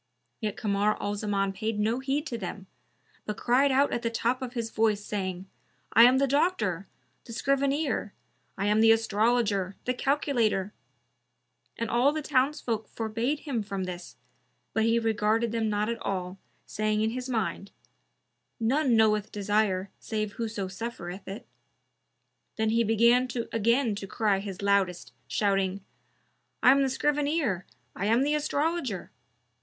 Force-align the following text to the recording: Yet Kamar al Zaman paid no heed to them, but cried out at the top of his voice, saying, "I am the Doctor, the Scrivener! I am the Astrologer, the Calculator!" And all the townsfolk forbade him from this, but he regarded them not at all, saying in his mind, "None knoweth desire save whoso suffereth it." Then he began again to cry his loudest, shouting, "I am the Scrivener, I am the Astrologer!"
Yet 0.39 0.57
Kamar 0.57 0.97
al 0.99 1.13
Zaman 1.13 1.53
paid 1.53 1.77
no 1.79 1.99
heed 1.99 2.25
to 2.25 2.35
them, 2.39 2.65
but 3.27 3.37
cried 3.37 3.71
out 3.71 3.93
at 3.93 4.01
the 4.01 4.09
top 4.09 4.41
of 4.41 4.53
his 4.53 4.71
voice, 4.71 5.05
saying, 5.05 5.45
"I 5.93 6.05
am 6.05 6.17
the 6.17 6.25
Doctor, 6.25 6.87
the 7.23 7.33
Scrivener! 7.33 8.11
I 8.57 8.65
am 8.65 8.81
the 8.81 8.91
Astrologer, 8.91 9.75
the 9.85 9.93
Calculator!" 9.93 10.73
And 11.77 11.87
all 11.87 12.11
the 12.11 12.23
townsfolk 12.23 12.87
forbade 12.87 13.41
him 13.41 13.61
from 13.61 13.83
this, 13.83 14.15
but 14.73 14.85
he 14.85 14.97
regarded 14.97 15.51
them 15.51 15.69
not 15.69 15.87
at 15.87 16.01
all, 16.01 16.39
saying 16.65 17.01
in 17.01 17.11
his 17.11 17.29
mind, 17.29 17.69
"None 18.59 18.95
knoweth 18.95 19.31
desire 19.31 19.91
save 19.99 20.31
whoso 20.31 20.67
suffereth 20.67 21.27
it." 21.27 21.45
Then 22.55 22.71
he 22.71 22.83
began 22.83 23.27
again 23.53 23.93
to 23.97 24.07
cry 24.07 24.39
his 24.39 24.63
loudest, 24.63 25.13
shouting, 25.27 25.81
"I 26.63 26.71
am 26.71 26.81
the 26.81 26.89
Scrivener, 26.89 27.67
I 27.95 28.07
am 28.07 28.23
the 28.23 28.33
Astrologer!" 28.33 29.11